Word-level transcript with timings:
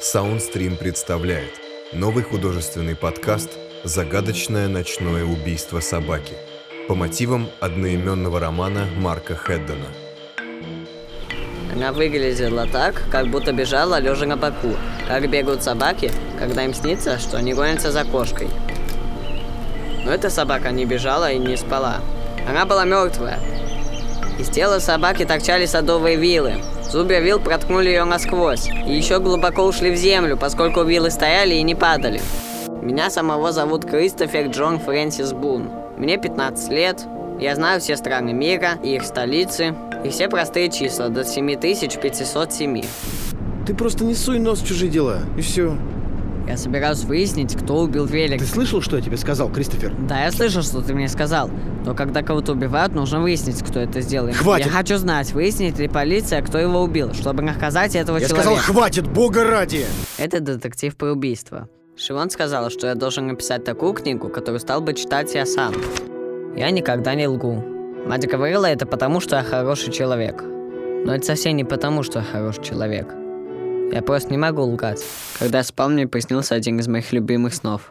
Soundstream 0.00 0.76
представляет 0.76 1.50
новый 1.92 2.22
художественный 2.22 2.94
подкаст 2.94 3.50
«Загадочное 3.82 4.68
ночное 4.68 5.24
убийство 5.24 5.80
собаки» 5.80 6.34
по 6.86 6.94
мотивам 6.94 7.48
одноименного 7.58 8.38
романа 8.38 8.86
Марка 8.96 9.34
Хеддена. 9.34 9.88
Она 11.72 11.90
выглядела 11.90 12.68
так, 12.68 13.02
как 13.10 13.26
будто 13.26 13.52
бежала 13.52 13.98
лежа 13.98 14.26
на 14.26 14.36
боку, 14.36 14.76
как 15.08 15.28
бегают 15.28 15.64
собаки, 15.64 16.12
когда 16.38 16.64
им 16.64 16.74
снится, 16.74 17.18
что 17.18 17.36
они 17.36 17.52
гонятся 17.52 17.90
за 17.90 18.04
кошкой. 18.04 18.48
Но 20.04 20.12
эта 20.12 20.30
собака 20.30 20.70
не 20.70 20.84
бежала 20.84 21.32
и 21.32 21.38
не 21.38 21.56
спала. 21.56 21.96
Она 22.48 22.66
была 22.66 22.84
мертвая. 22.84 23.40
Из 24.38 24.48
тела 24.48 24.78
собаки 24.78 25.24
торчали 25.24 25.66
садовые 25.66 26.16
вилы. 26.16 26.54
Зубья 26.88 27.18
вил 27.18 27.40
проткнули 27.40 27.88
ее 27.88 28.04
насквозь. 28.04 28.68
И 28.68 28.94
еще 28.94 29.18
глубоко 29.18 29.64
ушли 29.64 29.90
в 29.90 29.96
землю, 29.96 30.36
поскольку 30.36 30.84
вилы 30.84 31.10
стояли 31.10 31.54
и 31.54 31.62
не 31.62 31.74
падали. 31.74 32.20
Меня 32.80 33.10
самого 33.10 33.50
зовут 33.50 33.84
Кристофер 33.84 34.46
Джон 34.46 34.78
Фрэнсис 34.78 35.32
Бун. 35.32 35.70
Мне 35.96 36.18
15 36.18 36.70
лет. 36.70 37.04
Я 37.40 37.56
знаю 37.56 37.80
все 37.80 37.96
страны 37.96 38.32
мира 38.32 38.78
и 38.82 38.94
их 38.94 39.02
столицы, 39.04 39.74
и 40.04 40.08
все 40.10 40.28
простые 40.28 40.70
числа 40.70 41.08
до 41.08 41.24
7507. 41.24 42.84
Ты 43.66 43.74
просто 43.74 44.04
не 44.04 44.14
суй 44.14 44.38
нос 44.38 44.60
в 44.60 44.66
чужие 44.66 44.90
дела, 44.90 45.18
и 45.36 45.40
все. 45.40 45.76
Я 46.48 46.56
собираюсь 46.56 47.04
выяснить, 47.04 47.54
кто 47.54 47.80
убил 47.80 48.06
Велик. 48.06 48.40
Ты 48.40 48.46
слышал, 48.46 48.80
что 48.80 48.96
я 48.96 49.02
тебе 49.02 49.18
сказал, 49.18 49.52
Кристофер? 49.52 49.92
Да, 50.08 50.24
я 50.24 50.32
слышал, 50.32 50.62
что 50.62 50.80
ты 50.80 50.94
мне 50.94 51.06
сказал. 51.08 51.50
Но 51.84 51.94
когда 51.94 52.22
кого-то 52.22 52.52
убивают, 52.52 52.94
нужно 52.94 53.20
выяснить, 53.20 53.62
кто 53.62 53.80
это 53.80 54.00
сделал. 54.00 54.32
Хватит! 54.32 54.66
Я 54.66 54.72
хочу 54.72 54.96
знать, 54.96 55.32
выяснит 55.32 55.78
ли 55.78 55.88
полиция, 55.88 56.40
кто 56.40 56.56
его 56.56 56.80
убил, 56.80 57.12
чтобы 57.12 57.42
наказать 57.42 57.94
этого 57.94 58.16
Я 58.16 58.28
человека. 58.28 58.50
сказал, 58.52 58.74
хватит, 58.74 59.06
бога 59.06 59.44
ради! 59.44 59.84
Это 60.16 60.40
детектив 60.40 60.96
по 60.96 61.04
убийству. 61.04 61.68
Шивон 61.98 62.30
сказала, 62.30 62.70
что 62.70 62.86
я 62.86 62.94
должен 62.94 63.26
написать 63.26 63.64
такую 63.64 63.92
книгу, 63.92 64.30
которую 64.30 64.60
стал 64.60 64.80
бы 64.80 64.94
читать 64.94 65.34
я 65.34 65.44
сам. 65.44 65.74
Я 66.56 66.70
никогда 66.70 67.14
не 67.14 67.26
лгу. 67.28 67.62
Мать 68.06 68.26
говорила 68.26 68.64
это 68.64 68.86
потому, 68.86 69.20
что 69.20 69.36
я 69.36 69.42
хороший 69.42 69.92
человек. 69.92 70.42
Но 71.04 71.14
это 71.14 71.26
совсем 71.26 71.56
не 71.56 71.64
потому, 71.64 72.02
что 72.02 72.20
я 72.20 72.24
хороший 72.24 72.64
человек. 72.64 73.14
Я 73.90 74.02
просто 74.02 74.30
не 74.30 74.36
могу 74.36 74.62
лгать. 74.62 75.02
Когда 75.38 75.62
спал, 75.62 75.88
мне 75.88 76.06
приснился 76.06 76.54
один 76.54 76.78
из 76.78 76.88
моих 76.88 77.12
любимых 77.12 77.54
снов. 77.54 77.90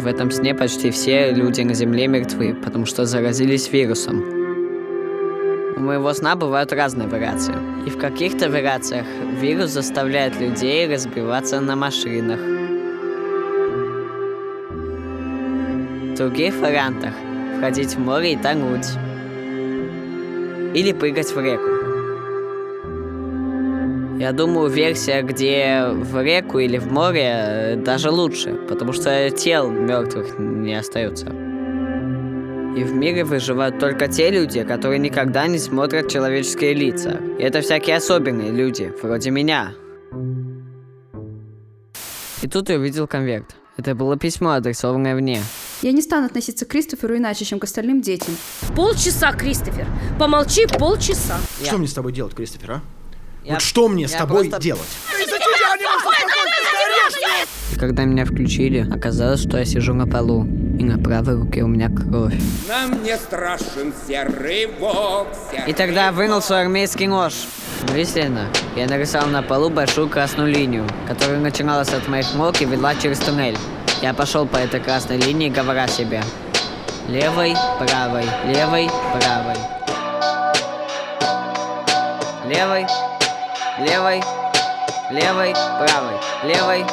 В 0.00 0.06
этом 0.06 0.30
сне 0.30 0.54
почти 0.54 0.90
все 0.90 1.32
люди 1.32 1.62
на 1.62 1.74
Земле 1.74 2.08
мертвы, 2.08 2.54
потому 2.54 2.84
что 2.86 3.04
заразились 3.04 3.70
вирусом. 3.72 4.22
У 5.76 5.80
моего 5.80 6.12
сна 6.12 6.34
бывают 6.34 6.72
разные 6.72 7.06
вариации. 7.06 7.54
И 7.86 7.90
в 7.90 7.98
каких-то 7.98 8.50
вариациях 8.50 9.06
вирус 9.40 9.70
заставляет 9.70 10.40
людей 10.40 10.92
разбиваться 10.92 11.60
на 11.60 11.76
машинах. 11.76 12.40
В 16.10 16.14
других 16.16 16.56
вариантах 16.56 17.14
входить 17.58 17.94
в 17.94 18.00
море 18.00 18.32
и 18.32 18.36
тонуть. 18.36 18.88
Или 20.74 20.92
прыгать 20.92 21.32
в 21.32 21.40
реку. 21.40 21.77
Я 24.18 24.32
думаю, 24.32 24.68
версия, 24.68 25.22
где 25.22 25.86
в 25.92 26.20
реку 26.22 26.58
или 26.58 26.78
в 26.78 26.90
море, 26.90 27.22
э, 27.24 27.76
даже 27.76 28.10
лучше, 28.10 28.54
потому 28.68 28.92
что 28.92 29.30
тел 29.30 29.70
мертвых 29.70 30.38
не 30.38 30.74
остается. 30.74 31.26
И 32.76 32.82
в 32.84 32.94
мире 32.94 33.24
выживают 33.24 33.78
только 33.78 34.08
те 34.08 34.30
люди, 34.30 34.64
которые 34.64 34.98
никогда 34.98 35.46
не 35.46 35.58
смотрят 35.58 36.10
человеческие 36.10 36.74
лица. 36.74 37.20
И 37.38 37.42
это 37.42 37.60
всякие 37.60 37.96
особенные 37.96 38.50
люди, 38.50 38.92
вроде 39.02 39.30
меня. 39.30 39.72
И 42.42 42.48
тут 42.48 42.68
я 42.70 42.76
увидел 42.76 43.06
конверт. 43.06 43.54
Это 43.76 43.94
было 43.94 44.16
письмо, 44.16 44.50
адресованное 44.50 45.14
мне. 45.14 45.40
Я 45.82 45.92
не 45.92 46.02
стану 46.02 46.26
относиться 46.26 46.66
к 46.66 46.68
Кристоферу 46.68 47.16
иначе, 47.16 47.44
чем 47.44 47.60
к 47.60 47.64
остальным 47.64 48.00
детям. 48.00 48.34
Полчаса, 48.74 49.32
Кристофер. 49.32 49.86
Помолчи 50.18 50.66
полчаса. 50.78 51.36
Я- 51.60 51.66
Что 51.68 51.78
мне 51.78 51.86
с 51.86 51.94
тобой 51.94 52.12
делать, 52.12 52.34
Кристофер, 52.34 52.72
а? 52.72 52.80
Я- 53.48 53.54
Вот 53.54 53.62
что 53.62 53.88
мне 53.88 54.06
с 54.06 54.12
тобой 54.12 54.50
просто- 54.50 54.60
делать? 54.62 54.86
И 57.72 57.76
когда 57.78 58.04
меня 58.04 58.26
включили, 58.26 58.86
оказалось, 58.92 59.40
что 59.40 59.56
я 59.56 59.64
сижу 59.64 59.94
на 59.94 60.06
полу. 60.06 60.44
И 60.78 60.84
на 60.84 60.98
правой 60.98 61.36
руке 61.36 61.62
у 61.62 61.66
меня 61.66 61.88
кровь. 61.88 62.34
Нам 62.68 63.02
не 63.02 63.16
страшен 63.16 63.94
серый 64.06 64.66
волк, 64.78 65.28
серый 65.50 65.70
И 65.70 65.72
тогда 65.72 66.06
я 66.06 66.12
вынул 66.12 66.42
свой 66.42 66.60
армейский 66.60 67.06
нож. 67.06 67.32
Мысленно 67.94 68.48
я 68.76 68.86
нарисовал 68.86 69.28
на 69.28 69.42
полу 69.42 69.70
большую 69.70 70.10
красную 70.10 70.52
линию, 70.52 70.86
которая 71.06 71.38
начиналась 71.38 71.88
от 71.88 72.06
моих 72.06 72.26
ног 72.34 72.60
и 72.60 72.66
вела 72.66 72.94
через 72.96 73.18
туннель. 73.18 73.56
Я 74.02 74.12
пошел 74.12 74.44
по 74.46 74.58
этой 74.58 74.80
красной 74.80 75.16
линии, 75.16 75.48
говоря 75.48 75.88
себе 75.88 76.22
левой, 77.08 77.54
правой, 77.78 78.24
левой, 78.44 78.90
правой. 79.14 79.56
Левой, 82.46 82.86
левой, 83.78 84.20
левой, 85.10 85.54
правой, 85.54 86.18
левой, 86.42 86.84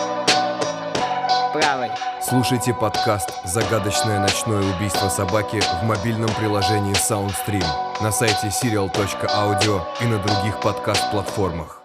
правой. 1.52 1.90
Слушайте 2.22 2.74
подкаст 2.74 3.32
«Загадочное 3.44 4.20
ночное 4.20 4.62
убийство 4.62 5.10
собаки» 5.10 5.62
в 5.82 5.84
мобильном 5.84 6.30
приложении 6.36 6.94
Soundstream 6.94 7.66
на 8.02 8.12
сайте 8.12 8.48
serial.audio 8.48 9.82
и 10.02 10.06
на 10.06 10.20
других 10.20 10.60
подкаст-платформах. 10.62 11.85